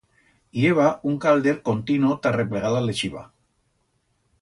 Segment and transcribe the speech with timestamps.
[0.61, 3.27] I heba un calder contino ta replegar la leixiva.